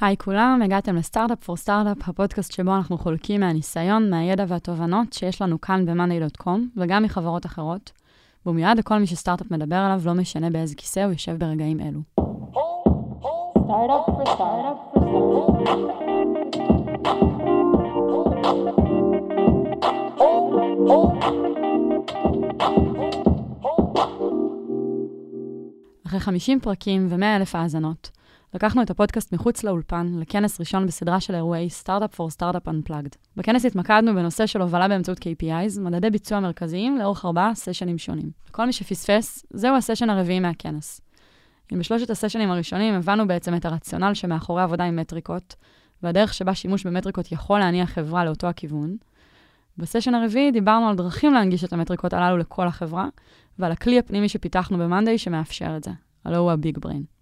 [0.00, 5.60] היי כולם, הגעתם לסטארט-אפ פור סטארט-אפ, הפודקאסט שבו אנחנו חולקים מהניסיון, מהידע והתובנות שיש לנו
[5.60, 7.92] כאן ב-monday.com, וגם מחברות אחרות,
[8.44, 12.00] והוא מיועד לכל מי שסטארט-אפ מדבר עליו, לא משנה באיזה כיסא הוא יושב ברגעים אלו.
[26.06, 28.19] אחרי 50 פרקים ו-100 אלף האזנות,
[28.54, 33.16] לקחנו את הפודקאסט מחוץ לאולפן לכנס ראשון בסדרה של אירועי סטארט-אפ פור סטארט-אפ Unplugged.
[33.36, 38.30] בכנס התמקדנו בנושא של הובלה באמצעות KPIs, מדדי ביצוע מרכזיים לאורך ארבעה סשנים שונים.
[38.48, 41.00] לכל מי שפספס, זהו הסשן הרביעי מהכנס.
[41.72, 45.54] אם בשלושת הסשנים הראשונים הבנו בעצם את הרציונל שמאחורי עבודה עם מטריקות,
[46.02, 48.96] והדרך שבה שימוש במטריקות יכול להניע חברה לאותו הכיוון,
[49.78, 53.08] בסשן הרביעי דיברנו על דרכים להנגיש את המטריקות הללו לכל החברה,
[53.58, 55.90] ועל הכלי הפנימי שפיתחנו ב-Monday שמאפשר את זה,
[56.24, 57.19] הלו הוא הביג בריין.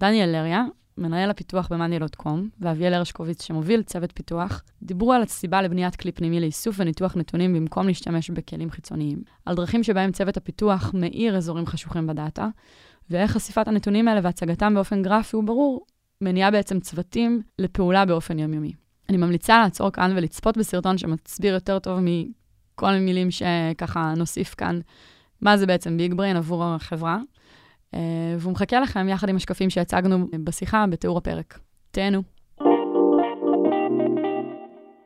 [0.00, 0.64] דניאל לריה,
[0.98, 2.28] מנהל הפיתוח ב-monday.com,
[2.60, 7.86] ואביאל הרשקוביץ, שמוביל צוות פיתוח, דיברו על הסיבה לבניית כלי פנימי לאיסוף וניתוח נתונים במקום
[7.86, 12.48] להשתמש בכלים חיצוניים, על דרכים שבהם צוות הפיתוח מאיר אזורים חשוכים בדאטה,
[13.10, 15.86] ואיך חשיפת הנתונים האלה והצגתם באופן גרפי וברור,
[16.20, 18.72] מניעה בעצם צוותים לפעולה באופן יומיומי.
[19.08, 24.80] אני ממליצה לעצור כאן ולצפות בסרטון שמסביר יותר טוב מכל המילים שככה נוסיף כאן,
[25.40, 27.18] מה זה בעצם Big Brain עבור החברה.
[27.94, 31.58] אה, והוא מחכה לכם יחד עם השקפים שהצגנו בשיחה בתיאור הפרק.
[31.90, 32.22] תהנו.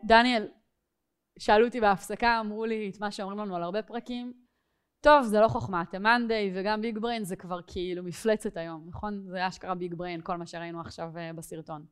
[0.04, 0.48] דניאל,
[1.38, 4.32] שאלו אותי בהפסקה, אמרו לי את מה שאומרים לנו על הרבה פרקים.
[5.00, 9.26] טוב, זה לא חוכמה, אתם monday וגם Big Brain זה כבר כאילו מפלצת היום, נכון?
[9.28, 11.84] זה אשכרה Big Brain, כל מה שראינו עכשיו אה, בסרטון.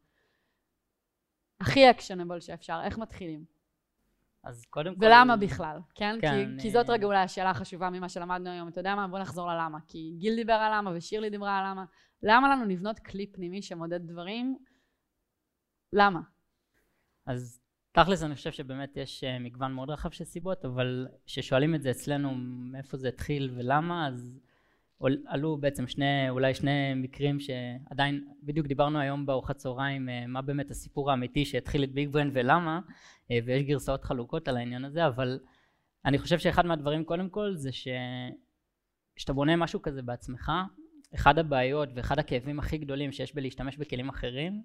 [1.61, 3.45] הכי actionable שאפשר, איך מתחילים?
[4.45, 5.05] אז קודם כל...
[5.07, 6.19] ולמה בכלל, כן?
[6.21, 8.69] כן, כי, אני- כי זאת רגע אולי השאלה החשובה ממה שלמדנו היום.
[8.69, 9.09] אתה יודע מה?
[9.09, 9.79] בוא נחזור ללמה.
[9.89, 11.85] כי גיל דיבר על למה ושירלי דיברה על למה.
[12.23, 14.59] למה לנו לבנות כלי פנימי שמודד דברים?
[15.93, 16.21] למה?
[17.27, 17.61] אז
[17.93, 21.91] תכלס אני חושב שבאמת יש אה, מגוון מאוד רחב של סיבות, אבל כששואלים את זה
[21.91, 22.35] אצלנו
[22.73, 24.41] מאיפה זה התחיל ולמה, אז
[25.27, 30.71] עלו בעצם שני, אולי שני מקרים שעדיין, בדיוק דיברנו היום בארוחת צהריים, אה, מה באמת
[30.71, 32.81] הסיפור האמיתי שהתחיל את ביג ברן ולמה,
[33.31, 35.39] אה, ויש גרסאות חלוקות על העניין הזה, אבל
[36.05, 40.53] אני חושב שאחד מהדברים קודם כל זה שכשאתה בונה משהו כזה בעצמך,
[41.15, 44.63] אחד הבעיות ואחד הכאבים הכי גדולים שיש בלהשתמש בכלים אחרים,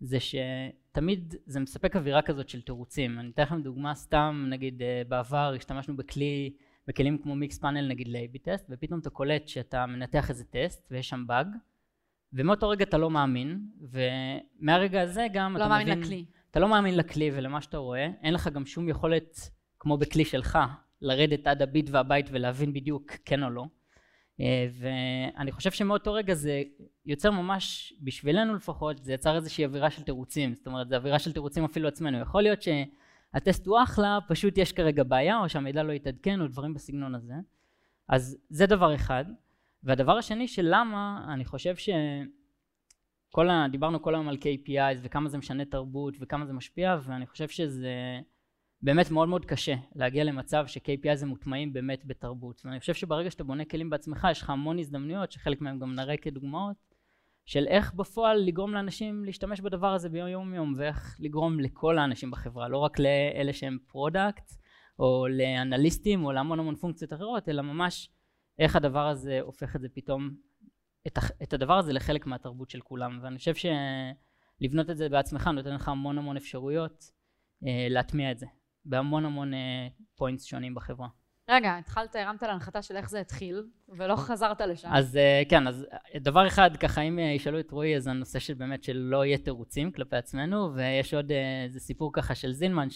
[0.00, 3.18] זה שתמיד זה מספק אווירה כזאת של תירוצים.
[3.18, 6.52] אני אתן לכם דוגמה סתם, נגיד אה, בעבר השתמשנו בכלי,
[6.88, 11.08] בכלים כמו מיקס פאנל נגיד ל-AB טסט, ופתאום אתה קולט שאתה מנתח איזה טסט ויש
[11.08, 11.46] שם באג,
[12.32, 16.00] ומאותו רגע אתה לא מאמין, ומהרגע הזה גם לא אתה מאמין מבין...
[16.00, 16.24] לכלי.
[16.50, 20.58] אתה לא מאמין לכלי ולמה שאתה רואה, אין לך גם שום יכולת, כמו בכלי שלך,
[21.00, 23.66] לרדת עד הביט והבית ולהבין בדיוק כן או לא.
[24.40, 26.62] אה, ואני חושב שמאותו רגע זה
[27.06, 30.54] יוצר ממש, בשבילנו לפחות, זה יצר איזושהי אווירה של תירוצים.
[30.54, 32.20] זאת אומרת, זו אווירה של תירוצים אפילו עצמנו.
[32.20, 32.62] יכול להיות
[33.32, 37.34] שהטסט הוא אחלה, פשוט יש כרגע בעיה, או שהמידע לא יתעדכן, או דברים בסגנון הזה.
[38.08, 39.24] אז זה דבר אחד.
[39.82, 41.88] והדבר השני של למה, אני חושב ש...
[43.30, 43.66] כל ה...
[43.70, 48.20] דיברנו כל היום על KPIs וכמה זה משנה תרבות וכמה זה משפיע ואני חושב שזה
[48.82, 53.44] באמת מאוד מאוד קשה להגיע למצב ש-KPIs הם מוטמעים באמת בתרבות ואני חושב שברגע שאתה
[53.44, 56.76] בונה כלים בעצמך יש לך המון הזדמנויות שחלק מהם גם נראה כדוגמאות
[57.46, 62.30] של איך בפועל לגרום לאנשים להשתמש בדבר הזה ביום יום יום ואיך לגרום לכל האנשים
[62.30, 64.52] בחברה לא רק לאלה שהם product
[64.98, 68.10] או לאנליסטים או להמון המון פונקציות אחרות אלא ממש
[68.58, 70.30] איך הדבר הזה הופך את זה פתאום
[71.06, 75.74] את, את הדבר הזה לחלק מהתרבות של כולם ואני חושב שלבנות את זה בעצמך נותן
[75.74, 77.10] לך המון המון אפשרויות
[77.66, 78.46] אה, להטמיע את זה
[78.84, 79.52] בהמון המון
[80.16, 81.08] פוינטס שונים בחברה.
[81.48, 84.88] רגע, התחלת, הרמת להנחתה של איך זה התחיל, ולא חזרת לשם.
[84.92, 88.38] אז אה, כן, אז אה, דבר אחד, ככה אם אה, ישאלו את רועי, אז הנושא
[88.38, 91.32] של באמת שלא יהיה תירוצים כלפי עצמנו, ויש עוד
[91.64, 92.88] איזה סיפור ככה של זינמן,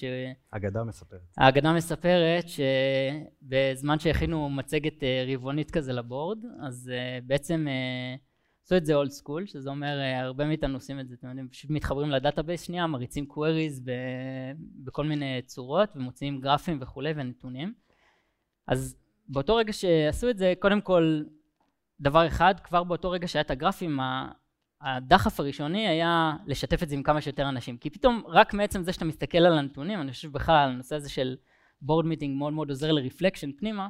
[0.50, 1.20] אגדה מספרת.
[1.34, 5.02] שהאגדה מספרת שבזמן שהכינו מצגת
[5.32, 6.92] רבעונית כזה ל board, אז
[7.26, 7.66] בעצם
[8.64, 11.70] עשו את זה old school, שזה אומר, הרבה מאיתנו עושים את זה, אתם יודעים, פשוט
[11.70, 14.52] מתחברים ל database שנייה, מריצים queries ב-
[14.84, 17.89] בכל מיני צורות, ומוציאים גרפים וכולי ונתונים.
[18.70, 18.96] אז
[19.28, 21.22] באותו רגע שעשו את זה, קודם כל,
[22.00, 24.00] דבר אחד, כבר באותו רגע שהיה את הגרפים,
[24.80, 27.76] הדחף הראשוני היה לשתף את זה עם כמה שיותר אנשים.
[27.76, 31.36] כי פתאום, רק מעצם זה שאתה מסתכל על הנתונים, אני חושב בכלל, הנושא הזה של
[31.82, 33.88] board meeting מאוד מאוד עוזר ל reflection פנימה,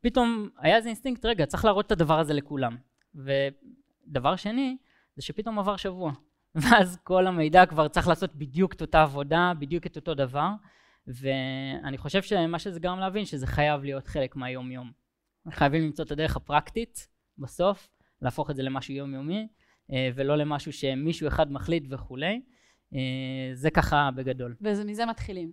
[0.00, 2.76] פתאום היה איזה אינסטינקט, רגע, צריך להראות את הדבר הזה לכולם.
[3.14, 4.76] ודבר שני,
[5.16, 6.12] זה שפתאום עבר שבוע.
[6.54, 10.48] ואז כל המידע כבר צריך לעשות בדיוק את אותה עבודה, בדיוק את אותו דבר,
[11.06, 14.92] ואני חושב שמה שזה גרם להבין, שזה חייב להיות חלק מהיום-יום.
[15.50, 17.08] חייבים למצוא את הדרך הפרקטית
[17.38, 17.88] בסוף,
[18.22, 19.48] להפוך את זה למשהו יומיומי,
[19.92, 22.40] אה, ולא למשהו שמישהו אחד מחליט וכולי.
[22.94, 24.56] אה, זה ככה בגדול.
[24.60, 25.52] ומזה מתחילים.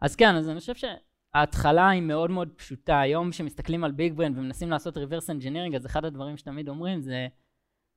[0.00, 3.00] אז כן, אז אני חושב שההתחלה היא מאוד מאוד פשוטה.
[3.00, 7.28] היום כשמסתכלים על Big Brain ומנסים לעשות reverse engineering, אז אחד הדברים שתמיד אומרים זה,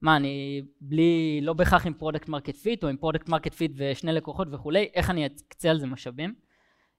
[0.02, 4.14] מה, אני בלי, לא בהכרח עם product market fit, או עם product market fit ושני
[4.14, 6.49] לקוחות וכולי, איך אני אקצה על זה משאבים?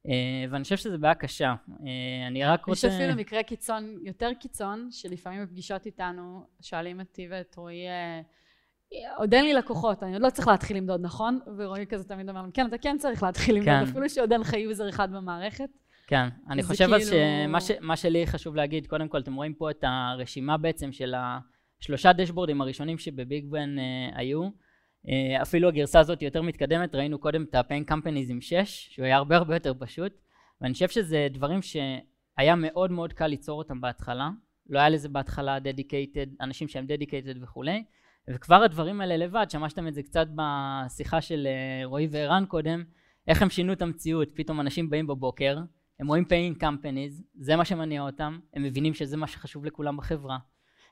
[0.06, 0.10] אה,
[0.50, 1.54] ואני חושב שזו בעיה קשה.
[1.68, 1.82] אה,
[2.26, 2.86] אני רק רוצה...
[2.86, 9.34] יש אפילו מקרה קיצון, יותר קיצון, שלפעמים בפגישות איתנו, שואלים אותי ואת רועי, אה, עוד
[9.34, 11.40] אין לי לקוחות, אני עוד לא צריך להתחיל למדוד, נכון?
[11.56, 13.90] ורועי כזה תמיד אומר, כן, אתה כן צריך להתחיל למדוד, כן.
[13.90, 15.68] אפילו שעוד אין לך user אחד במערכת.
[16.06, 17.56] כן, אני חושב כאילו...
[17.56, 21.14] אז שמה שלי חשוב להגיד, קודם כל, אתם רואים פה את הרשימה בעצם של
[21.80, 23.76] השלושה דשבורדים הראשונים שבביג בן
[24.14, 24.48] היו.
[25.06, 29.16] Uh, אפילו הגרסה הזאת יותר מתקדמת, ראינו קודם את ה-Pain Companies עם 6, שהוא היה
[29.16, 30.12] הרבה הרבה יותר פשוט,
[30.60, 34.30] ואני חושב שזה דברים שהיה מאוד מאוד קל ליצור אותם בהתחלה,
[34.68, 37.84] לא היה לזה בהתחלה dedicated, אנשים שהם dedicated וכולי,
[38.30, 42.84] וכבר הדברים האלה לבד, שמעתם את זה קצת בשיחה של uh, רועי וערן קודם,
[43.28, 45.58] איך הם שינו את המציאות, פתאום אנשים באים בבוקר,
[46.00, 50.38] הם רואים paying companies, זה מה שמניע אותם, הם מבינים שזה מה שחשוב לכולם בחברה.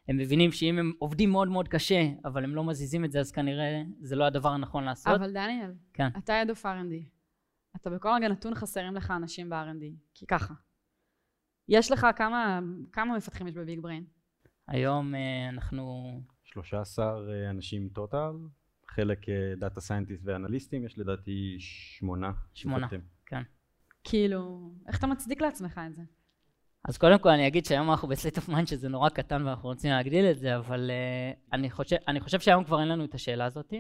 [0.09, 3.33] הם מבינים שאם הם עובדים מאוד מאוד קשה, אבל הם לא מזיזים את זה, אז
[3.33, 5.15] כנראה זה לא הדבר הנכון לעשות.
[5.15, 6.09] אבל דניאל, כן.
[6.19, 7.09] אתה יד אוף R&D.
[7.77, 9.85] אתה בכל רגע נתון חסרים לך אנשים ב-R&D.
[10.15, 10.55] כי ככה.
[11.69, 12.61] יש לך כמה,
[12.93, 14.05] כמה מפתחים יש בביג בריין?
[14.69, 16.13] היום אה, אנחנו...
[16.45, 18.33] 13 אה, אנשים טוטל,
[18.87, 19.19] חלק
[19.59, 22.33] data scientist ואנליסטים, יש לדעתי שמונה.
[22.55, 22.89] שמונה,
[23.27, 23.43] כן.
[24.05, 26.03] כאילו, איך אתה מצדיק לעצמך את זה?
[26.89, 29.69] אז קודם כל אני אגיד שהיום אנחנו ב state of mind שזה נורא קטן ואנחנו
[29.69, 33.15] רוצים להגדיל את זה, אבל uh, אני, חושב, אני חושב שהיום כבר אין לנו את
[33.15, 33.75] השאלה הזאת.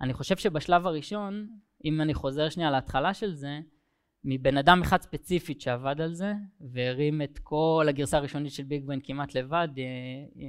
[0.00, 1.48] אני חושב שבשלב הראשון,
[1.84, 3.60] אם אני חוזר שנייה להתחלה של זה,
[4.24, 6.32] מבן אדם אחד ספציפית שעבד על זה
[6.72, 9.78] והרים את כל הגרסה הראשונית של Big Brain כמעט לבד, uh,
[10.36, 10.40] uh,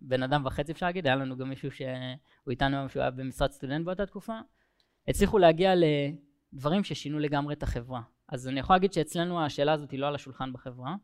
[0.00, 3.50] בן אדם וחצי אפשר להגיד, היה לנו גם מישהו שהוא איתנו היום שהוא היה במשרד
[3.50, 4.38] סטודנט באותה תקופה,
[5.08, 8.02] הצליחו להגיע לדברים ששינו לגמרי את החברה.
[8.28, 10.94] אז אני יכול להגיד שאצלנו השאלה הזאת היא לא על השולחן בחברה.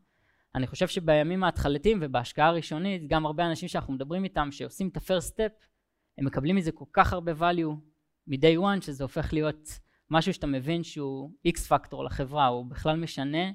[0.55, 5.33] אני חושב שבימים ההתחלתיים ובהשקעה הראשונית, גם הרבה אנשים שאנחנו מדברים איתם, שעושים את ה-first
[5.33, 5.65] step,
[6.17, 7.75] הם מקבלים מזה כל כך הרבה value
[8.27, 9.69] מ-day one, שזה הופך להיות
[10.09, 13.51] משהו שאתה מבין שהוא x פקטור לחברה, הוא בכלל משנה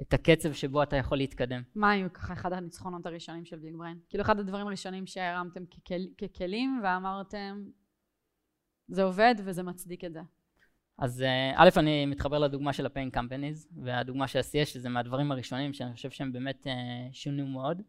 [0.00, 1.62] את הקצב שבו אתה יכול להתקדם.
[1.74, 3.98] מה היו ככה אחד הניצחונות הראשונים של ביג בריין?
[4.08, 7.64] כאילו אחד הדברים הראשונים שהרמתם ככל, ככלים ואמרתם,
[8.88, 10.20] זה עובד וזה מצדיק את זה.
[10.98, 15.72] אז אה, א', אני מתחבר לדוגמה של ה-Pain Companies, והדוגמה של ה-CS, שזה מהדברים הראשונים
[15.72, 16.72] שאני חושב שהם באמת אה,
[17.12, 17.82] שונו מאוד.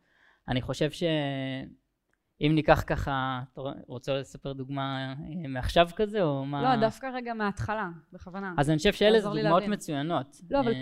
[0.47, 6.75] אני חושב שאם ניקח ככה, אתה רוצה לספר דוגמה אה, מעכשיו כזה, או מה?
[6.75, 8.53] לא, דווקא רגע מההתחלה, בכוונה.
[8.57, 10.41] אז אני חושב שאלה זה דוגמאות מצוינות.
[10.49, 10.73] לא, אבל,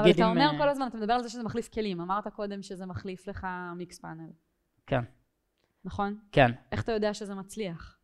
[0.00, 2.00] אבל אתה אומר כל הזמן, אתה מדבר על זה שזה מחליף כלים.
[2.00, 4.30] אמרת קודם שזה מחליף לך Mixpanel.
[4.86, 5.00] כן.
[5.84, 6.18] נכון?
[6.32, 6.50] כן.
[6.72, 8.01] איך אתה יודע שזה מצליח?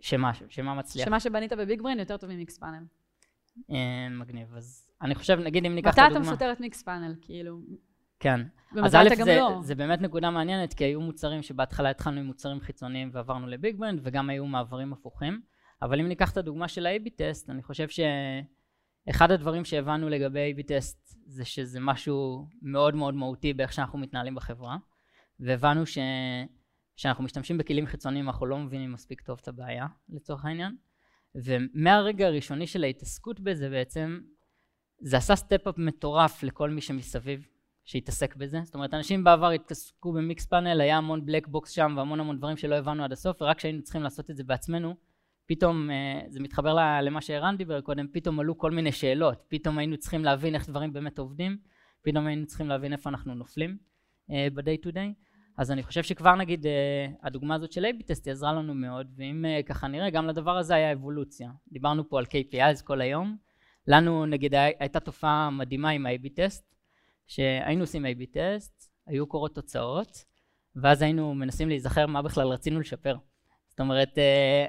[0.00, 1.04] שמה, שמה מצליח?
[1.06, 2.84] שמה שבנית ב Big Brain יותר טוב מ Mixpanel.
[3.70, 4.54] אה, מגניב.
[4.54, 6.18] אז אני חושב, נגיד אם ניקח את הדוגמה...
[6.18, 7.58] מתי אתה מפטר את Mixpanel, כאילו?
[8.20, 8.40] כן.
[8.84, 9.58] אז א', זה, לא.
[9.62, 13.76] זה באמת נקודה מעניינת, כי היו מוצרים שבהתחלה התחלנו עם מוצרים חיצוניים ועברנו ל Big
[13.78, 15.40] Brain, וגם היו מעברים הפוכים.
[15.82, 20.62] אבל אם ניקח את הדוגמה של ה-AB טסט, אני חושב שאחד הדברים שהבנו לגבי AB
[20.66, 24.76] test זה שזה משהו מאוד מאוד מהותי באיך שאנחנו מתנהלים בחברה,
[25.40, 25.98] והבנו ש...
[27.00, 30.76] כשאנחנו משתמשים בכלים חיצוניים אנחנו לא מבינים מספיק טוב את הבעיה לצורך העניין.
[31.34, 34.20] ומהרגע הראשוני של ההתעסקות בזה בעצם
[35.00, 37.46] זה עשה step-up מטורף לכל מי שמסביב
[37.84, 38.60] שהתעסק בזה.
[38.64, 42.56] זאת אומרת אנשים בעבר התעסקו ב Mixpanel היה המון black box שם והמון המון דברים
[42.56, 44.94] שלא הבנו עד הסוף ורק כשהיינו צריכים לעשות את זה בעצמנו
[45.46, 49.44] פתאום אה, זה מתחבר למה שערן דיבר קודם פתאום עלו כל מיני שאלות.
[49.48, 51.58] פתאום היינו צריכים להבין איך דברים באמת עובדים
[52.02, 53.78] פתאום היינו צריכים להבין איפה אנחנו נופלים
[54.28, 55.29] ב-day to day
[55.60, 59.44] אז אני חושב שכבר נגיד אה, הדוגמה הזאת של A-B טסט עזרה לנו מאוד, ואם
[59.44, 61.50] אה, ככה נראה, גם לדבר הזה היה אבולוציה.
[61.72, 63.36] דיברנו פה על KPIs כל היום.
[63.86, 66.74] לנו נגיד הייתה תופעה מדהימה עם ה-A-B טסט,
[67.26, 70.24] שהיינו עושים A-B טסט, היו קורות תוצאות,
[70.76, 73.16] ואז היינו מנסים להיזכר מה בכלל רצינו לשפר.
[73.68, 74.66] זאת אומרת, אה,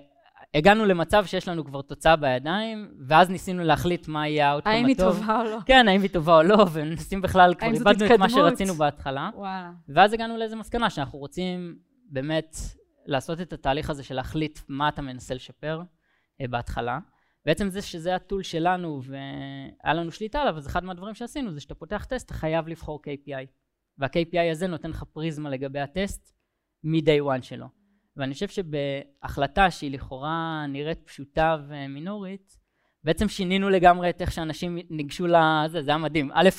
[0.54, 4.82] הגענו למצב שיש לנו כבר תוצאה בידיים, ואז ניסינו להחליט מה יהיה האוטקום הטוב.
[4.82, 5.58] האם היא טובה או לא.
[5.66, 9.30] כן, האם היא טובה או לא, ונשים בכלל, כבר איבדנו את מה שרצינו בהתחלה.
[9.36, 9.72] וואלה.
[9.90, 11.76] ואז הגענו לאיזה מסקנה שאנחנו רוצים
[12.10, 12.56] באמת
[13.06, 15.82] לעשות את התהליך הזה של להחליט מה אתה מנסה לשפר
[16.42, 17.00] אה, בהתחלה.
[17.46, 21.76] בעצם זה שזה הטול שלנו והיה לנו שליטה עליו, אז אחד מהדברים שעשינו זה שאתה
[21.76, 23.46] פותח טסט, אתה חייב לבחור KPI.
[23.98, 26.34] וה-KPI הזה נותן לך פריזמה לגבי הטסט
[26.84, 27.81] מ-day one שלו.
[28.18, 32.58] ואני חושב שבהחלטה שהיא לכאורה נראית פשוטה ומינורית,
[33.04, 36.32] בעצם שינינו לגמרי את איך שאנשים ניגשו לזה, זה היה מדהים.
[36.34, 36.50] א',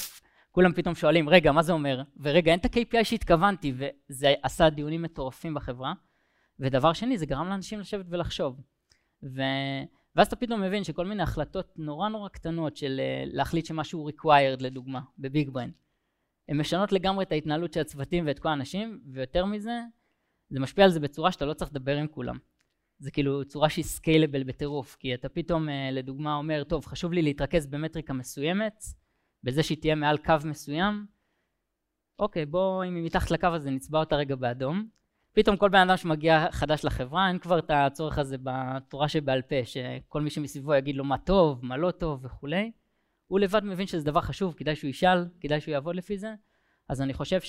[0.50, 2.02] כולם פתאום שואלים, רגע, מה זה אומר?
[2.16, 5.92] ורגע, אין את ה-KPI שהתכוונתי, וזה עשה דיונים מטורפים בחברה.
[6.60, 8.60] ודבר שני, זה גרם לאנשים לשבת ולחשוב.
[9.22, 9.40] ו...
[10.16, 14.62] ואז אתה פתאום מבין שכל מיני החלטות נורא נורא קטנות של אה, להחליט שמשהו required
[14.62, 15.70] לדוגמה, בביג בריין,
[16.48, 19.80] הן משנות לגמרי את ההתנהלות של הצוותים ואת כל האנשים, ויותר מזה,
[20.52, 22.38] זה משפיע על זה בצורה שאתה לא צריך לדבר עם כולם.
[22.98, 27.22] זה כאילו צורה שהיא סקיילבל בטירוף, כי אתה פתאום אה, לדוגמה אומר, טוב, חשוב לי
[27.22, 28.84] להתרכז במטריקה מסוימת,
[29.44, 31.06] בזה שהיא תהיה מעל קו מסוים,
[32.18, 34.88] אוקיי, בוא, אם היא מתחת לקו הזה, נצבע אותה רגע באדום.
[35.32, 39.64] פתאום כל בן אדם שמגיע חדש לחברה, אין כבר את הצורך הזה בתורה שבעל פה,
[39.64, 42.72] שכל מי שמסביבו יגיד לו מה טוב, מה לא טוב וכולי.
[43.26, 46.34] הוא לבד מבין שזה דבר חשוב, כדאי שהוא ישאל, כדאי שהוא יעבוד לפי זה.
[46.88, 47.40] אז אני חושב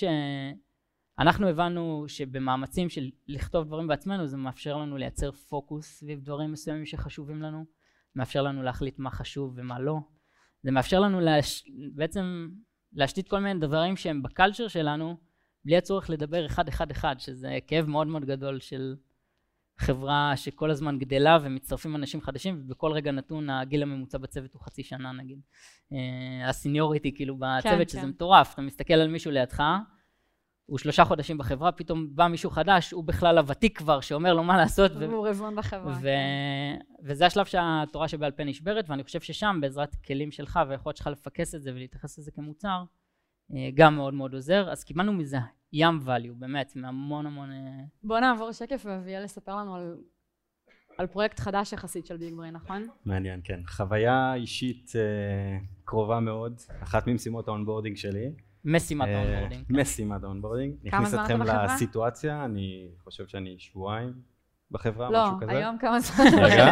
[1.20, 6.86] שאנחנו הבנו שבמאמצים של לכתוב דברים בעצמנו, זה מאפשר לנו לייצר פוקוס סביב דברים מסוימים
[6.86, 7.66] שחשובים לנו,
[8.16, 10.00] מאפשר לנו להחליט מה חשוב ומה לא.
[10.64, 11.64] זה מאפשר לנו להש...
[11.96, 12.50] בעצם
[12.94, 15.18] להשתית כל מיני דברים שהם בקלצ'ר שלנו,
[15.66, 18.96] בלי הצורך לדבר אחד אחד אחד, שזה כאב מאוד מאוד גדול של
[19.78, 24.84] חברה שכל הזמן גדלה ומצטרפים אנשים חדשים, ובכל רגע נתון הגיל הממוצע בצוות הוא חצי
[24.84, 25.40] שנה נגיד.
[25.94, 28.08] אה, הסיניוריטי כאילו בצוות, כן, שזה כן.
[28.08, 29.64] מטורף, אתה מסתכל על מישהו לידך,
[30.74, 34.58] הוא שלושה חודשים בחברה, פתאום בא מישהו חדש, הוא בכלל הוותיק כבר, שאומר לו מה
[34.58, 34.92] לעשות.
[35.00, 35.94] והוא רבעון בחברה.
[35.94, 36.02] ו...
[36.02, 36.80] כן.
[37.04, 41.56] וזה השלב שהתורה שבעל פה נשברת, ואני חושב ששם, בעזרת כלים שלך והיכולת שלך לפקס
[41.56, 42.84] את זה ולהתייחס לזה כמוצר,
[43.54, 44.72] אה, גם מאוד מאוד עוזר.
[44.72, 45.38] אז קיבלנו מזה
[45.74, 47.52] ים value, באמת, מהמון המון...
[47.52, 49.98] אה, בוא נעבור שקף ואביאל לספר לנו על,
[50.98, 52.88] על פרויקט חדש יחסית של Big Brain, נכון?
[53.06, 53.60] מעניין, כן.
[53.68, 58.32] חוויה אישית אה, קרובה מאוד, אחת ממשימות ה onboarding שלי.
[58.66, 59.68] משימת אה, ה onboarding.
[59.68, 59.80] כן.
[59.82, 60.76] משימת ה onboarding.
[60.92, 61.54] כמה זמן אתה בחברה?
[61.54, 64.14] נכניס אתכם לסיטואציה, אני חושב שאני שבועיים
[64.72, 65.52] בחברה, לא, משהו כזה.
[65.52, 66.26] לא, היום כמה זמן?
[66.42, 66.66] רגע.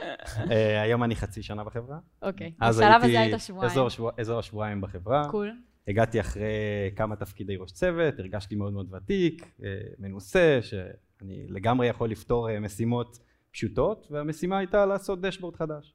[0.50, 1.98] אה, היום אני חצי שנה בחברה.
[2.22, 3.72] אוקיי, בשלב הזה היית שבועיים.
[4.18, 5.28] אזור השבועיים בחברה.
[5.30, 5.52] cool.
[5.88, 9.68] הגעתי אחרי כמה תפקידי ראש צוות, הרגשתי מאוד מאוד ותיק, אה,
[9.98, 13.18] מנוסה, שאני לגמרי יכול לפתור משימות
[13.52, 15.94] פשוטות, והמשימה הייתה לעשות דשבורד חדש.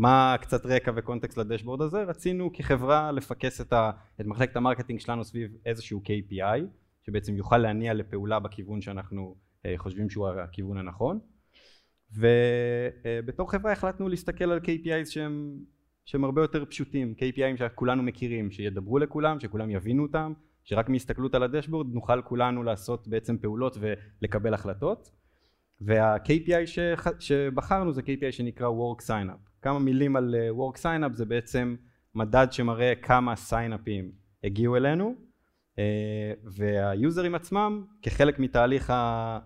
[0.00, 2.02] מה קצת רקע וקונטקסט לדשבורד הזה?
[2.02, 3.90] רצינו כחברה לפקס את, ה,
[4.20, 6.60] את מחלקת ה marketing שלנו סביב איזשהו KPI
[7.02, 11.18] שבעצם יוכל להניע לפעולה בכיוון שאנחנו אה, חושבים שהוא הכיוון הנכון
[12.12, 15.58] ובתור אה, חברה החלטנו להסתכל על KPIs שהם,
[16.04, 20.32] שהם הרבה יותר פשוטים KPIs שכולנו מכירים שידברו לכולם שכולם יבינו אותם
[20.64, 25.10] שרק מהסתכלות על הדשבורד נוכל כולנו לעשות בעצם פעולות ולקבל החלטות
[25.80, 26.80] וה-KPI
[27.18, 31.76] שבחרנו זה KPI שנקרא Work Sign-up כמה מילים על אה, Work Sign-up זה בעצם
[32.14, 34.12] מדד שמראה כמה סיינאפים
[34.44, 35.14] הגיעו אלינו
[35.78, 38.92] אה, והיוזרים עצמם כחלק מתהליך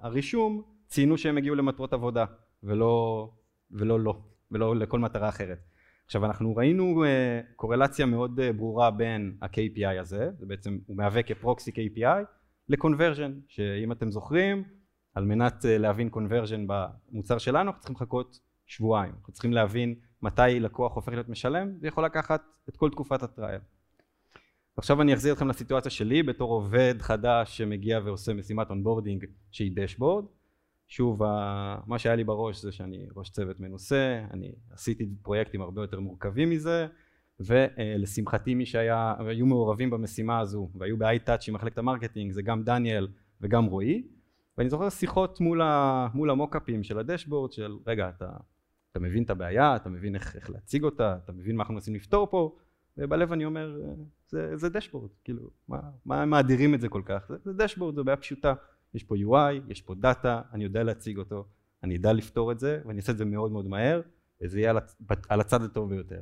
[0.01, 2.25] הרישום ציינו שהם הגיעו למטרות עבודה
[2.63, 3.31] ולא
[3.71, 4.19] ולא לא
[4.51, 5.59] ולא לכל מטרה אחרת.
[6.05, 11.71] עכשיו אנחנו ראינו אה, קורלציה מאוד ברורה בין ה-KPI הזה, זה בעצם הוא מהווה כפרוקסי
[11.71, 12.25] KPI
[12.69, 14.65] ל conversion שאם אתם זוכרים
[15.15, 19.13] על מנת להבין conversion במוצר שלנו אנחנו צריכים לחכות שבועיים.
[19.19, 23.28] אנחנו צריכים להבין מתי לקוח הופך להיות משלם, זה יכול לקחת את כל תקופת ה
[23.28, 23.61] trial.
[24.77, 30.25] עכשיו אני אחזיר אתכם לסיטואציה שלי בתור עובד חדש שמגיע ועושה משימת onboarding שהיא דשבורד.
[30.89, 31.23] שוב,
[31.87, 36.51] מה שהיה לי בראש זה שאני ראש צוות מנוסה, אני עשיתי פרויקטים הרבה יותר מורכבים
[36.51, 36.87] מזה,
[37.41, 42.63] ולשמחתי מי שהיו מעורבים במשימה הזו והיו ב-in touch עם מחלקת ה marketing זה גם
[42.63, 43.09] דניאל
[43.41, 44.03] וגם רועי,
[44.59, 45.63] ואני זוכר שיחות מול,
[46.15, 48.29] מול המוקאפים של הדשבורד של רגע אתה
[48.95, 51.95] אתה מבין את הבעיה, אתה מבין איך, איך להציג אותה, אתה מבין מה אנחנו מנסים
[51.95, 52.57] לפתור פה,
[52.99, 53.81] ובלב אני אומר,
[54.29, 57.27] זה, זה דשבורד, כאילו, מה, מה מאדירים את זה כל כך?
[57.29, 58.55] זה, זה דשבורד, זו בעיה פשוטה,
[58.95, 61.47] יש פה UI, יש פה דאטה, אני יודע להציג אותו,
[61.83, 64.01] אני אדע לפתור את זה, ואני אעשה את זה מאוד מאוד מהר,
[64.43, 64.97] וזה יהיה על, הצ,
[65.29, 66.21] על הצד הטוב ביותר.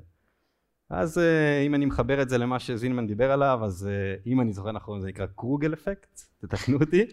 [0.91, 4.53] אז אה, אם אני מחבר את זה למה שזינמן דיבר עליו, אז אה, אם אני
[4.53, 7.07] זוכר נכון זה נקרא קרוגל אפקט, תתקנו אותי.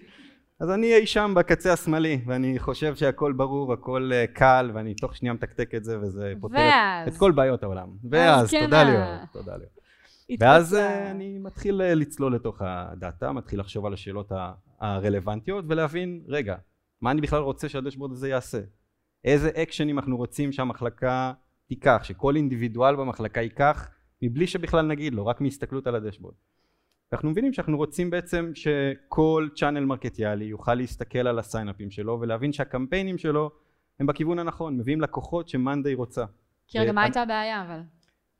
[0.59, 5.15] אז אני אי שם בקצה השמאלי, ואני חושב שהכל ברור, הכל אה, קל, ואני תוך
[5.15, 7.07] שנייה מתקתק את זה, וזה פותר ואז...
[7.07, 7.89] את כל בעיות העולם.
[8.09, 9.71] ואז, כן תודה ליאור, תודה ליאור.
[10.39, 14.31] ואז אה, אני מתחיל אה, לצלול לתוך הדאטה, מתחיל לחשוב על השאלות
[14.79, 16.55] הרלוונטיות, ולהבין, רגע,
[17.01, 18.59] מה אני בכלל רוצה שהדשבורד הזה יעשה?
[19.23, 21.33] איזה אקשנים אנחנו רוצים שהמחלקה
[21.67, 23.89] תיקח, שכל אינדיבידואל במחלקה ייקח,
[24.21, 26.35] מבלי שבכלל נגיד לו, רק מהסתכלות על הדשבורד.
[27.13, 33.17] אנחנו מבינים שאנחנו רוצים בעצם שכל channel מרקטיאלי יוכל להסתכל על הסיינאפים שלו ולהבין שהקמפיינים
[33.17, 33.51] שלו
[33.99, 36.25] הם בכיוון הנכון, מביאים לקוחות ש monday רוצה.
[36.67, 37.81] כי רגע, מה הייתה הבעיה אבל?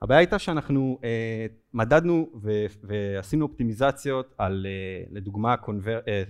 [0.01, 5.99] הבעיה הייתה שאנחנו אה, מדדנו ו- ועשינו אופטימיזציות על אה, לדוגמה conver...
[6.07, 6.23] אה,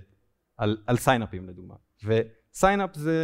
[0.56, 3.16] על, על סיינאפים לדוגמה ו sign-up זה,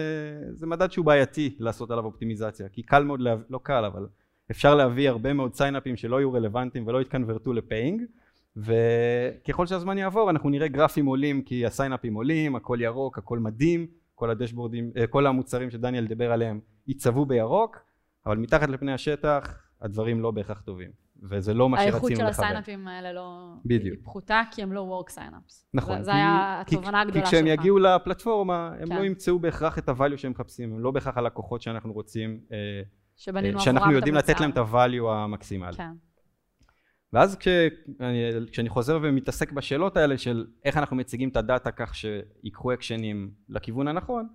[0.52, 3.40] זה מדד שהוא בעייתי לעשות עליו אופטימיזציה כי קל מאוד, להב...
[3.50, 4.06] לא קל אבל
[4.50, 8.02] אפשר להביא הרבה מאוד סיינאפים שלא יהיו רלוונטיים ולא יתקנברטו ל paying
[8.56, 13.86] וככל שהזמן יעבור אנחנו נראה גרפים עולים כי הסיינאפים עולים, הכל ירוק, הכל מדהים
[14.16, 17.78] כל הדשבורדים, אה, כל המוצרים שדניאל דיבר עליהם ייצבו בירוק,
[18.26, 20.90] אבל מתחת לפני השטח הדברים לא בהכרח טובים,
[21.22, 22.12] וזה לא מה שרצינו לכוון.
[22.12, 23.52] האיכות של הסיינאפים האלה לא...
[23.64, 23.96] בדיוק.
[23.96, 25.66] היא פחותה כי הם לא work sign-ups.
[25.74, 26.02] נכון.
[26.02, 27.30] זה היה התובנה הגדולה שלך.
[27.30, 28.96] כי כשהם יגיעו לפלטפורמה, הם כן.
[28.96, 32.82] לא ימצאו בהכרח את ה value שהם מחפשים, הם לא בהכרח הלקוחות שאנחנו רוצים, אה,
[33.16, 35.76] שאנחנו יודעים לתת להם את הvalue המקסימלי.
[35.76, 35.92] כן.
[37.16, 42.72] ואז כשאני, כשאני חוזר ומתעסק בשאלות האלה של איך אנחנו מציגים את הדאטה כך שיקחו
[42.72, 44.28] אקשנים לכיוון הנכון,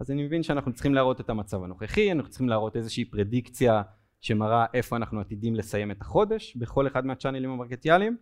[0.00, 3.82] אז אני מבין שאנחנו צריכים להראות את המצב הנוכחי, אנחנו צריכים להראות איזושהי פרדיקציה
[4.20, 8.16] שמראה איפה אנחנו עתידים לסיים את החודש בכל אחד מהצ'אנלים המרקטיאליים,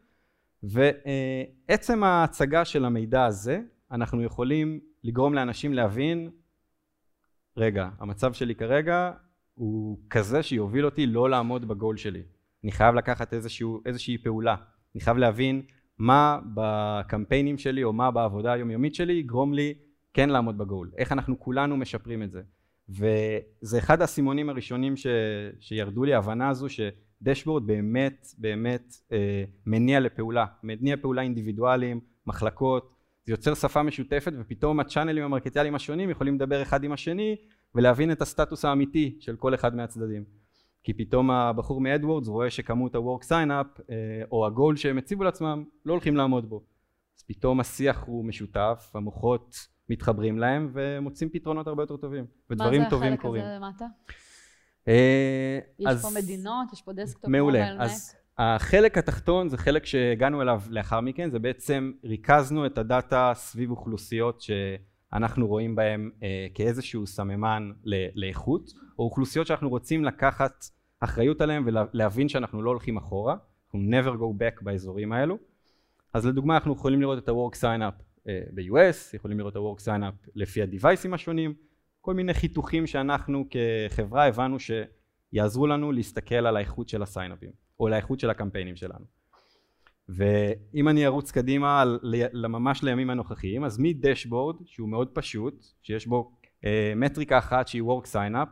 [0.62, 3.60] ועצם ההצגה של המידע הזה,
[3.90, 6.30] אנחנו יכולים לגרום לאנשים להבין,
[7.56, 9.12] רגע, המצב שלי כרגע
[9.54, 12.22] הוא כזה שיוביל אותי לא לעמוד בגול שלי.
[12.64, 14.56] אני חייב לקחת איזשהו, איזושהי פעולה,
[14.94, 15.62] אני חייב להבין
[15.98, 19.74] מה בקמפיינים שלי או מה בעבודה היומיומית שלי יגרום לי
[20.14, 22.42] כן לעמוד בגול, איך אנחנו כולנו משפרים את זה.
[22.88, 25.06] וזה אחד האסימונים הראשונים ש,
[25.60, 32.94] שירדו לי ההבנה הזו שדשבורד באמת באמת אה, מניע לפעולה, מניע פעולה אינדיבידואליים, מחלקות,
[33.26, 37.36] זה יוצר שפה משותפת ופתאום הצ'אנלים המרקטיאליים השונים יכולים לדבר אחד עם השני
[37.74, 40.43] ולהבין את הסטטוס האמיתי של כל אחד מהצדדים.
[40.84, 43.94] כי פתאום הבחור מ AdWords רואה שכמות ה-work sign-up אה,
[44.32, 46.62] או הגול שהם הציבו לעצמם לא הולכים לעמוד בו.
[47.18, 49.56] אז פתאום השיח הוא משותף, המוחות
[49.88, 53.42] מתחברים להם ומוצאים פתרונות הרבה יותר טובים, ודברים טובים קורים.
[53.42, 53.84] מה זה החלק הזה למטה?
[54.88, 57.84] אה, יש פה מדינות, יש פה desktop, מעולה.
[57.84, 63.70] אז החלק התחתון זה חלק שהגענו אליו לאחר מכן, זה בעצם ריכזנו את הדאטה סביב
[63.70, 64.40] אוכלוסיות
[65.14, 67.70] שאנחנו רואים בהן אה, כאיזשהו סממן
[68.14, 70.64] לאיכות, או אוכלוסיות שאנחנו רוצים לקחת
[71.00, 75.38] אחריות עליהן ולהבין שאנחנו לא הולכים אחורה, אנחנו never go back באזורים האלו.
[76.14, 79.80] אז לדוגמה אנחנו יכולים לראות את ה-work sign up אה, ב-US, יכולים לראות את ה-work
[79.80, 81.54] sign up לפי ה-Deviceים השונים,
[82.00, 88.20] כל מיני חיתוכים שאנחנו כחברה הבנו שיעזרו לנו להסתכל על האיכות של הסיינאפים או לאיכות
[88.20, 89.04] של הקמפיינים שלנו.
[90.08, 91.84] ואם אני ארוץ קדימה
[92.34, 96.32] ממש לימים הנוכחיים אז מדשבורד שהוא מאוד פשוט שיש בו
[96.64, 98.48] אה, מטריקה אחת שהיא work sign up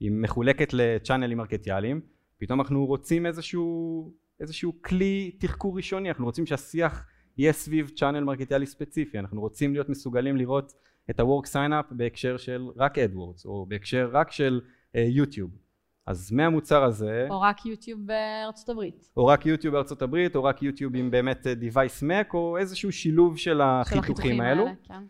[0.00, 2.00] היא מחולקת לצ'אנלים מרקטיאליים
[2.38, 8.66] פתאום אנחנו רוצים איזשהו, איזשהו כלי תחקור ראשוני אנחנו רוצים שהשיח יהיה סביב channel מרקטיאלי
[8.66, 10.72] ספציפי אנחנו רוצים להיות מסוגלים לראות
[11.10, 14.60] את ה-work sign up בהקשר של רק AdWords או בהקשר רק של
[14.94, 15.61] יוטיוב uh,
[16.06, 19.10] אז מהמוצר הזה או רק יוטיוב בארצות הברית.
[19.16, 23.38] או רק יוטיוב בארצות הברית או רק יוטיוב עם באמת device mac או איזשהו שילוב
[23.38, 24.66] של החיתוכים האלו.
[24.66, 25.04] האלה, כן.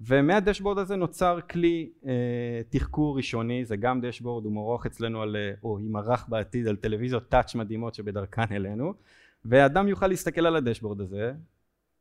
[0.00, 2.12] ומהדשבורד הזה נוצר כלי אה,
[2.68, 3.64] תחקור ראשוני.
[3.64, 7.94] זה גם דשבורד הוא מורח אצלנו על אה, או יימרח בעתיד על טלוויזיות טאץ' מדהימות
[7.94, 8.94] שבדרכן אלינו.
[9.44, 11.32] ואדם יוכל להסתכל על הדשבורד הזה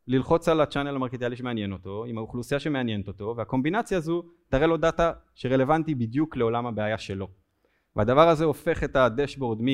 [0.07, 5.11] ללחוץ על הצ'אנל המרקטיאלי שמעניין אותו עם האוכלוסייה שמעניינת אותו והקומבינציה הזו תראה לו דאטה
[5.35, 7.27] שרלוונטי בדיוק לעולם הבעיה שלו
[7.95, 9.67] והדבר הזה הופך את הדשבורד מ...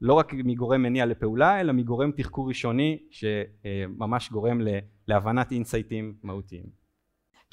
[0.00, 4.60] לא רק מגורם מניע לפעולה אלא מגורם תחקור ראשוני שממש גורם
[5.08, 6.84] להבנת אינסייטים מהותיים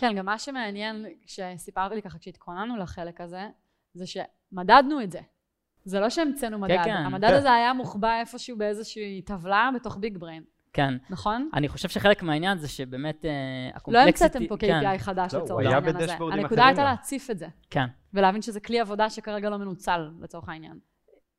[0.02, 3.50] כן, גם מה שמעניין, כשסיפרת לי ככה, כשהתכוננו לחלק הזה,
[3.94, 5.20] זה שמדדנו את זה.
[5.84, 6.76] זה לא שהמצאנו מדד.
[6.76, 6.92] כן, כן.
[6.92, 7.34] המדד כן.
[7.34, 10.44] הזה היה מוחבא איפשהו באיזושהי טבלה בתוך Big Brain.
[10.74, 10.94] כן.
[11.10, 11.50] נכון?
[11.54, 14.24] אני חושב שחלק מהעניין זה שבאמת uh, ה complexity...
[14.24, 14.98] לא המצאתם פה KPI כן.
[14.98, 16.14] חדש לא, לצורך העניין הזה.
[16.32, 17.48] הנקודה הייתה להציף את זה.
[17.70, 17.86] כן.
[18.14, 20.80] ולהבין שזה כלי עבודה שכרגע לא מנוצל לצורך העניין.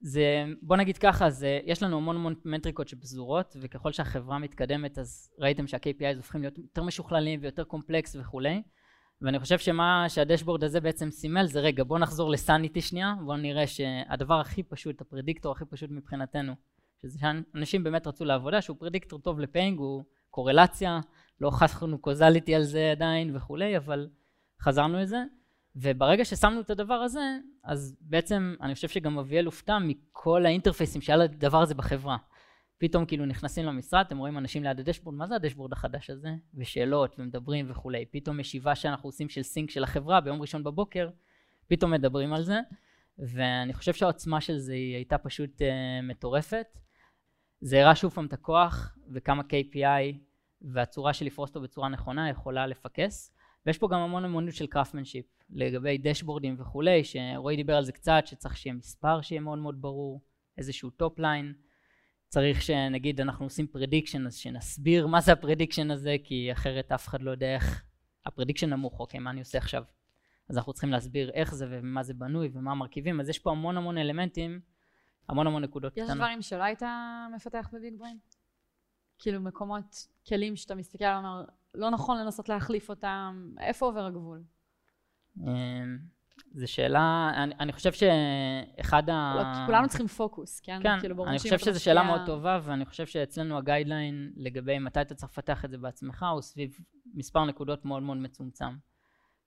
[0.01, 5.31] זה, בוא נגיד ככה, זה, יש לנו המון המון מטריקות שפזורות, וככל שהחברה מתקדמת אז
[5.39, 8.63] ראיתם שה-KPIs הופכים להיות יותר משוכללים ויותר קומפלקס וכולי,
[9.23, 13.67] ואני חושב שמה שהדשבורד הזה בעצם סימל זה רגע בוא נחזור לסניטי שנייה, בוא נראה
[13.67, 16.53] שהדבר הכי פשוט, הפרדיקטור הכי פשוט מבחינתנו,
[17.03, 21.01] שזה שאנשים באמת רצו לעבודה, שהוא פרדיקטור טוב לפיינג, הוא קורלציה,
[21.41, 24.09] לא חסכנו קוזליטי על זה עדיין וכולי, אבל
[24.61, 25.23] חזרנו לזה.
[25.77, 31.17] וברגע ששמנו את הדבר הזה, אז בעצם אני חושב שגם אביאל הופתע מכל האינטרפייסים שהיה
[31.17, 32.17] לדבר הזה בחברה.
[32.79, 36.29] פתאום כאילו נכנסים למשרד, אתם רואים אנשים ליד הדשבורד, מה זה הדשבורד החדש הזה?
[36.55, 38.05] ושאלות ומדברים וכולי.
[38.11, 41.09] פתאום ישיבה שאנחנו עושים של סינק של החברה ביום ראשון בבוקר,
[41.67, 42.61] פתאום מדברים על זה.
[43.19, 45.65] ואני חושב שהעוצמה של זה היא הייתה פשוט uh,
[46.03, 46.67] מטורפת.
[47.65, 50.17] זה הראה שוב פעם את הכוח וכמה KPI
[50.63, 53.35] והצורה של לפרוס אותו בצורה נכונה יכולה לפקס.
[53.67, 58.23] ויש פה גם המון אומנות של craftsmanship לגבי דשבורדים וכולי, שרועי דיבר על זה קצת,
[58.27, 60.23] שצריך שיהיה מספר שיהיה מאוד מאוד ברור,
[60.59, 61.55] איזשהו top line.
[62.29, 67.09] צריך שנגיד אנחנו עושים prediction, אז שנסביר מה זה ה prediction הזה, כי אחרת אף
[67.09, 67.85] אחד לא יודע איך,
[68.27, 69.85] ה prediction נמוך, אוקיי, מה אני עושה עכשיו?
[70.49, 73.77] אז אנחנו צריכים להסביר איך זה ומה זה בנוי ומה המרכיבים, אז יש פה המון
[73.77, 74.61] המון אלמנטים,
[75.29, 76.11] המון המון נקודות יש קטנות.
[76.11, 76.83] יש דברים שלא היית
[77.35, 78.19] מפתח בביג בריין?
[79.19, 84.43] כאילו מקומות, כלים שאתה מסתכל ואומר, לא נכון לנסות להחליף אותם, איפה עובר הגבול?
[85.41, 85.99] אמ,
[86.55, 89.35] זו שאלה, אני, אני חושב שאחד ה...
[89.37, 90.79] לא, כי כולנו צריכים פוקוס, כן?
[90.83, 95.15] כן, כאילו, אני חושב שזו שאלה מאוד טובה, ואני חושב שאצלנו הגיידליין לגבי מתי אתה
[95.15, 96.79] צריך לפתח את זה בעצמך, הוא סביב
[97.15, 98.77] מספר נקודות מאוד מאוד מצומצם.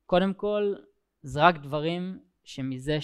[0.06, 0.76] קודם כל,
[1.22, 2.98] זה רק דברים שמזה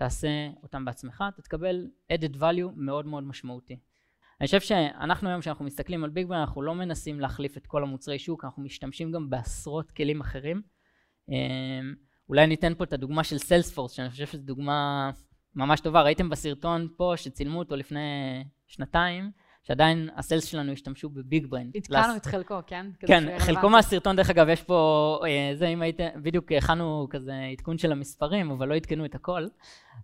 [0.00, 0.28] שתעשה
[0.62, 3.78] אותם בעצמך, אתה תקבל added value מאוד מאוד משמעותי.
[4.40, 7.82] אני חושב שאנחנו היום, כשאנחנו מסתכלים על Big Brain, אנחנו לא מנסים להחליף את כל
[7.82, 10.62] המוצרי שוק, אנחנו משתמשים גם בעשרות כלים אחרים.
[11.28, 11.34] אמ,
[12.28, 15.10] אולי ניתן פה את הדוגמה של Salesforce, שאני חושב שזו דוגמה
[15.54, 16.02] ממש טובה.
[16.02, 18.00] ראיתם בסרטון פה שצילמו אותו לפני
[18.66, 19.30] שנתיים,
[19.62, 21.70] שעדיין ה sales שלנו השתמשו ב Big Brain.
[21.76, 22.86] עדכנו את חלקו, כן?
[23.06, 23.70] כן, חלקו.
[23.70, 28.50] מהסרטון, דרך אגב, יש פה, אה, זה אם הייתם, בדיוק הכנו כזה עדכון של המספרים,
[28.50, 29.46] אבל לא עדכנו את הכל.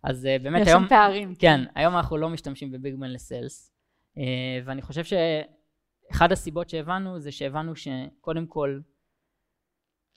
[0.05, 1.35] אז אה, באמת יש היום, שם פערים.
[1.35, 3.73] כן, היום אנחנו לא משתמשים בביג בן לסיילס,
[4.19, 4.23] אה,
[4.65, 8.81] ואני חושב שאחד הסיבות שהבנו זה שהבנו שקודם כל,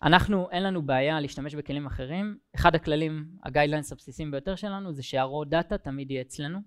[0.03, 2.37] אנחנו, אין לנו בעיה להשתמש בכלים אחרים.
[2.55, 6.59] אחד הכללים, הגיידליינס הבסיסיים ביותר שלנו, זה שה-raw data תמיד יהיה אצלנו.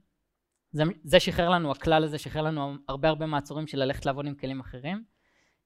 [0.72, 4.35] זה, זה שחרר לנו, הכלל הזה שחרר לנו הרבה הרבה מעצורים של ללכת לעבוד עם
[4.35, 5.04] כלים אחרים.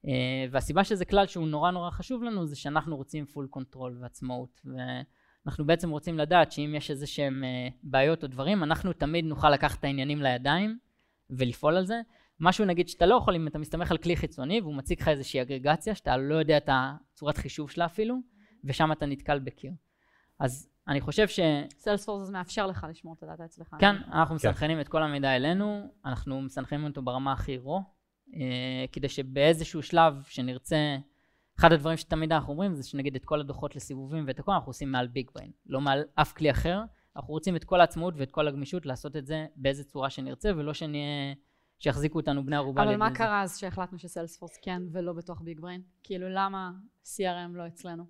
[0.07, 0.09] Uh,
[0.51, 4.61] והסיבה שזה כלל שהוא נורא נורא חשוב לנו, זה שאנחנו רוצים full control ועצמאות.
[4.65, 9.51] ואנחנו בעצם רוצים לדעת שאם יש איזה שהם uh, בעיות או דברים, אנחנו תמיד נוכל
[9.51, 10.79] לקחת את העניינים לידיים
[11.31, 12.01] ולפעול על זה.
[12.41, 15.43] משהו נגיד שאתה לא יכול, אם אתה מסתמך על כלי חיצוני והוא מציג לך איזושהי
[15.43, 18.17] אגרגציה שאתה לא יודע את הצורת חישוב שלה אפילו,
[18.65, 19.73] ושם אתה נתקל בקיר.
[20.41, 21.41] אז אני חושב ש...
[21.79, 23.77] סיילספורס הזה מאפשר לך לשמור את הדאטה אצלך.
[23.79, 27.83] כן, אנחנו מסנכרנים את כל המידע אלינו, אנחנו מסנכרנים אותו ברמה הכי רו,
[28.93, 30.97] כדי שבאיזשהו שלב שנרצה,
[31.59, 34.93] אחד הדברים שתמיד אנחנו אומרים זה שנגיד את כל הדוחות לסיבובים ואת הכל אנחנו עושים
[34.93, 36.83] מעל ביג בריין, לא מעל אף כלי אחר,
[37.17, 40.75] אנחנו רוצים את כל העצמאות ואת כל הגמישות לעשות את זה באיזה צורה שנרצה, ולא
[40.75, 41.35] שנהיה,
[41.79, 42.83] שיחזיקו אותנו בני ערובה.
[42.83, 43.15] אבל מה.
[43.15, 45.83] קרה אז שהחלטנו שסיילספורס כן ולא בתוך ביג בריין?
[46.03, 46.71] כאילו, למה
[47.05, 48.05] CRM לא אצלנו?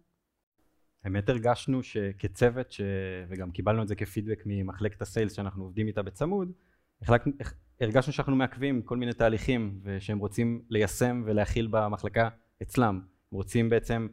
[1.07, 2.81] האמת הרגשנו שכצוות, ש...
[3.29, 6.53] וגם קיבלנו את זה כפידבק ממחלקת הסיילס שאנחנו עובדים איתה בצמוד,
[7.03, 7.25] החלק...
[7.81, 12.29] הרגשנו שאנחנו מעכבים כל מיני תהליכים ושהם רוצים ליישם ולהכיל במחלקה
[12.63, 13.01] אצלם.
[13.33, 14.09] הם רוצים בעצם.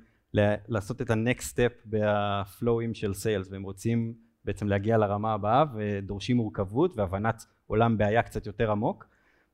[0.68, 4.14] לעשות את ה-next step בפלואים של סיילס והם רוצים
[4.46, 9.06] בעצם להגיע לרמה הבאה ודורשים מורכבות והבנת עולם בעיה קצת יותר עמוק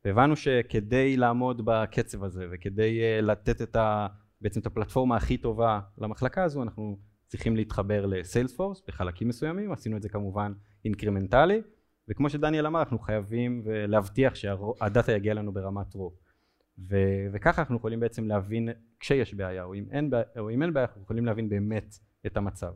[0.05, 4.07] והבנו שכדי לעמוד בקצב הזה וכדי uh, לתת את ה...
[4.41, 6.97] בעצם את הפלטפורמה הכי טובה למחלקה הזו אנחנו
[7.29, 10.53] צריכים להתחבר לסיילספורס בחלקים מסוימים, עשינו את זה כמובן
[10.85, 11.61] אינקרמנטלי,
[12.07, 16.13] וכמו שדניאל אמר, אנחנו חייבים להבטיח שהדאטה יגיע לנו ברמת רו.
[16.89, 20.73] ו- וככה אנחנו יכולים בעצם להבין כשיש בעיה, או אם אין בעיה, או אם אין
[20.73, 22.73] בעיה, אנחנו יכולים להבין באמת את המצב.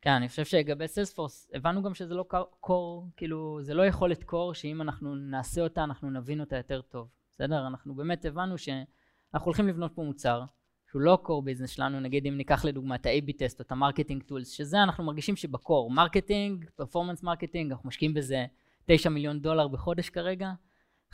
[0.00, 2.24] כן, אני חושב שלגבי Salesforce, הבנו גם שזה לא
[2.60, 7.08] core, כאילו, זה לא יכולת core, שאם אנחנו נעשה אותה, אנחנו נבין אותה יותר טוב.
[7.34, 7.66] בסדר?
[7.66, 10.44] אנחנו באמת הבנו שאנחנו הולכים לבנות פה מוצר,
[10.92, 13.77] שהוא לא core business שלנו, נגיד אם ניקח לדוגמה את ה-AB טסט או את ה
[13.77, 18.46] marketing tools, שזה אנחנו מרגישים שב core, marketing, performance marketing, אנחנו משקיעים בזה
[18.86, 20.52] 9 מיליון דולר בחודש כרגע,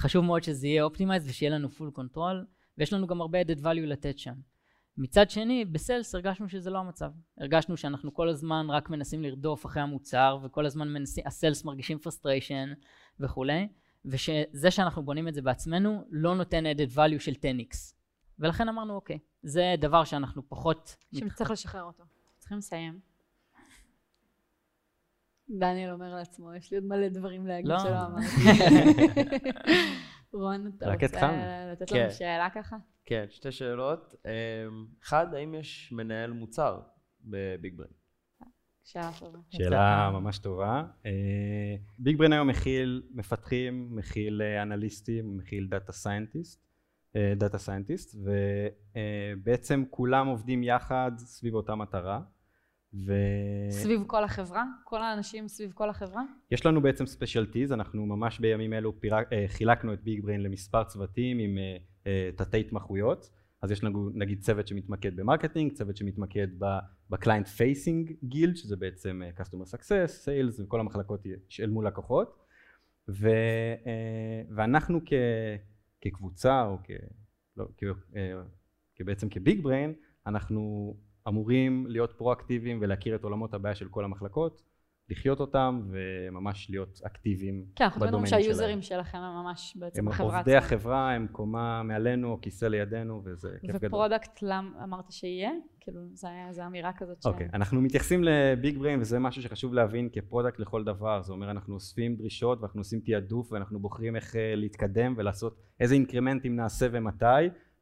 [0.00, 2.46] חשוב מאוד שזה יהיה optimized ושיהיה לנו full control,
[2.78, 4.34] ויש לנו גם הרבה added value לתת שם.
[4.96, 7.10] מצד שני, ב sales הרגשנו שזה לא המצב.
[7.40, 11.98] הרגשנו שאנחנו כל הזמן רק מנסים לרדוף אחרי המוצר, וכל הזמן מנסים, ה sales מרגישים
[12.04, 12.74] frustration
[13.20, 13.68] וכולי,
[14.04, 17.76] ושזה שאנחנו בונים את זה בעצמנו, לא נותן added value של 10x.
[18.38, 20.96] ולכן אמרנו, אוקיי, זה דבר שאנחנו פחות...
[21.14, 22.04] שצריך לשחרר אותו.
[22.38, 23.00] צריכים לסיים.
[25.50, 27.78] דניאל אומר לעצמו, יש לי עוד מלא דברים להגיד לא.
[27.78, 28.26] שלא אמרתי.
[30.32, 31.30] רון, אתה רק רוצה.
[31.72, 32.02] לתת כן.
[32.02, 32.76] לנו שאלה ככה?
[33.04, 34.14] כן, שתי שאלות.
[34.26, 36.80] אמ, אחד, האם יש מנהל מוצר
[37.20, 37.86] ב Big Brain?
[38.84, 39.38] שאלה טובה.
[39.50, 40.84] שאלה ממש טובה.
[41.98, 46.67] Big Brain היום מכיל מפתחים, מכיל אה, אנליסטים, מכיל data scientist,
[47.36, 48.16] data scientist,
[49.34, 52.20] ובעצם כולם עובדים יחד סביב אותה מטרה.
[52.94, 53.12] ו...
[53.70, 54.64] סביב כל החברה?
[54.84, 56.22] כל האנשים סביב כל החברה?
[56.50, 60.84] יש לנו בעצם specialties, אנחנו ממש בימים אלו פירק, אה, חילקנו את Big Brain למספר
[60.84, 63.30] צוותים עם אה, אה, תתי התמחויות,
[63.62, 66.48] אז יש לנו נגיד צוות שמתמקד ב marketing, צוות שמתמקד
[67.10, 71.26] ב client facing guild, שזה בעצם customer success, sales וכל המחלקות
[71.60, 72.36] אל מול לקוחות,
[73.08, 73.28] ו,
[74.56, 75.12] ואנחנו כ,
[76.00, 76.90] כקבוצה או כ,
[77.56, 77.84] לא, כ,
[78.16, 78.42] אה,
[78.94, 79.94] כבעצם כ Big Brain,
[80.26, 80.94] אנחנו
[81.28, 84.62] אמורים להיות פרואקטיביים ולהכיר את עולמות הבעיה של כל המחלקות,
[85.10, 89.76] לחיות אותם וממש להיות אקטיביים כן, אנחנו מדברים ב domain שה users שלכם הם ממש
[89.76, 90.66] בעצם הם החברה עובדי עצמה.
[90.66, 93.88] החברה, הם קומה מעלינו כיסא לידינו וזה כיף גדול.
[93.88, 95.50] ו product, למה אמרת שיהיה?
[95.88, 96.00] כאילו,
[96.50, 97.26] זו אמירה כזאת ש...
[97.26, 101.32] אוקיי, אנחנו מתייחסים ל Big Brain וזה משהו שחשוב להבין כ product לכל דבר, זה
[101.32, 106.56] אומר אנחנו אוספים דרישות ואנחנו עושים תעדוף ואנחנו בוחרים איך אה, להתקדם ולעשות איזה incrementים
[106.56, 107.26] נעשה ומתי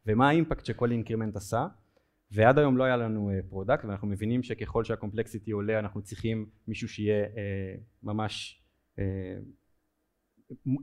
[0.07, 1.67] ומה ה impact שכל increment עשה.
[2.31, 6.89] ועד היום לא היה לנו product ואנחנו מבינים שככל שה complexity עולה אנחנו צריכים מישהו
[6.89, 7.27] שיהיה
[8.03, 8.63] ממש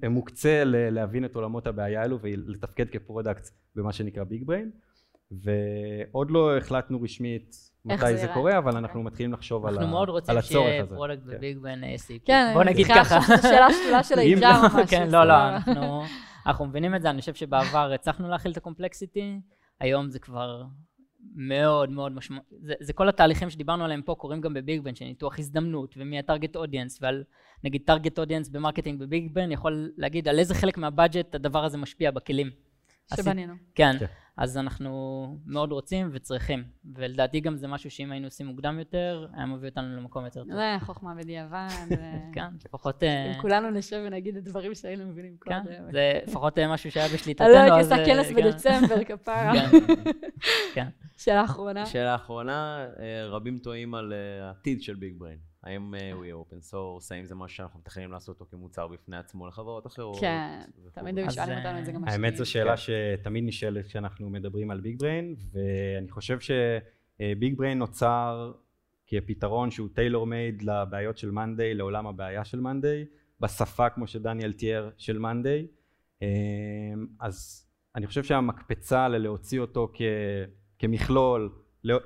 [0.10, 4.72] מוקצה להבין את עולמות הבעיה האלו ולתפקד כ product במה שנקרא Big Brain
[5.42, 9.04] ועוד לא החלטנו רשמית מתי זה, קורה, אבל אנחנו.
[9.04, 9.86] מתחילים לחשוב על, הצורך הזה.
[9.86, 11.24] אנחנו מאוד רוצים שיהיה product.
[11.26, 12.26] ב Big Brain ACP.
[12.26, 13.20] כן, בוא נגיד ככה.
[13.20, 14.88] זו שאלה שתולה של HR או משהו.
[14.88, 16.04] כן, לא, לא, אנחנו,
[16.46, 19.40] אנחנו מבינים את זה, אני חושב שבעבר הצלחנו להכיל את ה complexity,
[19.80, 20.64] היום זה כבר
[21.36, 24.96] מאוד מאוד משמעות, זה, זה כל התהליכים שדיברנו עליהם פה קורים גם ב Big Brain,
[24.96, 27.24] של ניתוח הזדמנות, ומי ה target audience, ועל
[27.64, 31.36] נגיד target audience ב marketing ב Big Brain, יכול להגיד על איזה חלק מה budget
[31.36, 32.50] הדבר הזה משפיע בכלים.
[33.16, 33.54] שבנינו.
[33.76, 33.96] כן.
[34.00, 34.06] כן.
[34.38, 36.64] אז אנחנו מאוד רוצים וצריכים.
[36.96, 40.54] ולדעתי גם זה משהו שאם היינו עושים מוקדם יותר, היה מביא אותנו למקום יותר טוב.
[40.54, 41.68] זה חוכמה בדיעבד.
[42.36, 43.04] כן, לפחות...
[43.04, 45.64] אה, אם כולנו נשב ונגיד את הדברים שהיינו מבינים קודם.
[45.66, 47.48] כן, זה לפחות אה, משהו שהיה בשליטתנו.
[47.48, 49.54] לא הייתי עושה כנס אה, בדצמבר, כפרה.
[49.54, 49.94] כן.
[50.74, 50.88] כן.
[51.18, 51.86] שאלה אחרונה.
[51.86, 52.86] שאלה אחרונה,
[53.30, 55.53] רבים טועים על העתיד של Big Brain.
[55.64, 59.18] האם אה, הוא יהיה open source, האם זה משהו שאנחנו מתכננים לעשות אותו כמוצר בפני
[59.18, 60.20] עצמו לחברות אחרות?
[60.20, 60.62] כן,
[60.94, 64.82] תמיד היו שואלים אותנו את זה גם האמת זו שאלה שתמיד נשאלת כשאנחנו מדברים על
[64.82, 68.52] Big Brain, ואני חושב ש Big Brain נוצר
[69.08, 73.06] כפתרון שהוא tailor made לבעיות של monday, לעולם הבעיה של monday,
[73.40, 75.68] בשפה כמו שדניאל תיאר של monday,
[76.22, 76.28] אה,
[77.20, 79.92] אז אני חושב שהמקפצה ללהוציא אותו
[80.80, 81.50] כמכלול,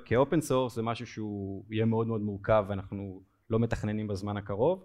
[0.04, 4.84] כ open source זה משהו שהוא יהיה מאוד מאוד מורכב ואנחנו לא מתכננים בזמן הקרוב.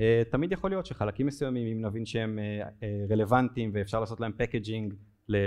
[0.00, 4.32] אה, תמיד יכול להיות שחלקים מסוימים אם נבין שהם אה, אה, רלוונטיים ואפשר לעשות להם
[4.38, 4.94] packaging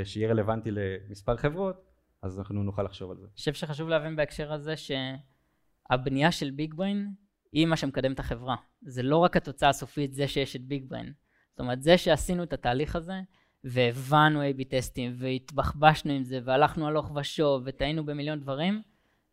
[0.04, 1.76] שיהיה רלוונטי למספר חברות
[2.22, 3.24] אז אנחנו נוכל לחשוב על זה.
[3.24, 7.14] אני חושב שחשוב להבין בהקשר הזה שהבנייה של Big Brain
[7.52, 8.56] היא מה שמקדם את החברה.
[8.82, 11.14] זה לא רק התוצאה הסופית זה שיש את ביג בריין.
[11.50, 13.22] זאת אומרת זה שעשינו את התהליך הזה
[13.64, 18.82] והבנו A-B טסטים והתבחבשנו עם זה והלכנו הלוך ושוב וטעינו במיליון דברים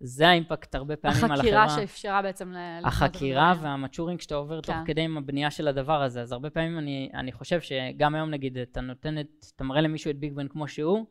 [0.01, 1.65] זה האימפקט הרבה פעמים על החברה.
[1.65, 2.55] החקירה שאפשרה בעצם...
[2.85, 4.73] החקירה והמצ'ורינג שאתה עובר כן.
[4.73, 6.23] תוך כדי עם הבנייה של הדבר הזה.
[6.23, 10.11] אז הרבה פעמים אני, אני חושב שגם היום נגיד, אתה נותן את, אתה מראה למישהו
[10.11, 11.07] את ביג בן כמו שהוא,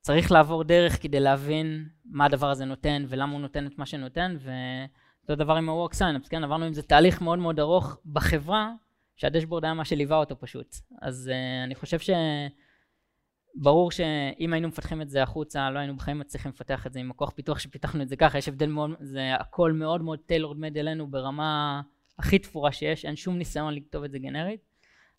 [0.00, 4.36] צריך לעבור דרך כדי להבין מה הדבר הזה נותן ולמה הוא נותן את מה שנותן,
[4.40, 6.44] ואותו דבר עם ה-work sign כן?
[6.44, 8.72] עברנו עם זה תהליך מאוד מאוד ארוך בחברה,
[9.16, 10.76] שהדשבורד היה מה שליווה אותו פשוט.
[11.02, 12.10] אז uh, אני חושב ש...
[13.56, 17.10] ברור שאם היינו מפתחים את זה החוצה, לא היינו בחיים מצליחים לפתח את זה עם
[17.10, 20.78] הכוח פיתוח שפיתחנו את זה ככה, יש הבדל מאוד, זה הכל מאוד מאוד טיילורד מד
[20.78, 21.80] אלינו ברמה
[22.18, 24.60] הכי תפורה שיש, אין שום ניסיון לכתוב את זה גנרית,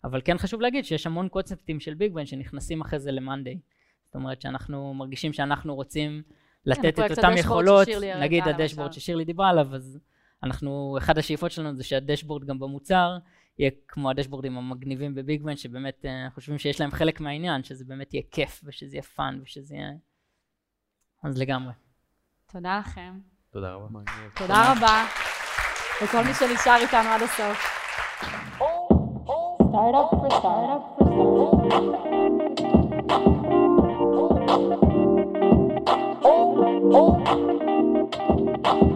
[0.04, 3.58] אבל כן חשוב להגיד שיש המון קונספטים של ביג בן שנכנסים אחרי זה למאנדיי.
[4.06, 6.22] זאת אומרת שאנחנו מרגישים שאנחנו רוצים
[6.66, 7.88] לתת כן, את אותן יכולות,
[8.20, 9.98] נגיד הדשבורד ששירלי דיברה עליו, אז
[10.42, 13.18] אנחנו, אחד השאיפות שלנו זה שה dashboard גם במוצר
[13.58, 17.20] יהיה כמו ה dashboardים המגניבים ב Big Brain, שבאמת אה, אנחנו חושבים שיש להם חלק
[17.20, 19.90] מהעניין, שזה באמת יהיה כיף, ושזה יהיה fun, ושזה יהיה...
[21.22, 21.72] אז לגמרי.
[22.52, 23.18] תודה לכם.
[23.50, 24.00] תודה רבה.
[24.36, 25.06] תודה רבה.
[26.02, 27.78] לכל מי שנשאר איתנו עד הסוף.
[29.70, 31.52] Startup for startup for startup.
[36.24, 37.24] Oh,
[38.74, 38.87] oh.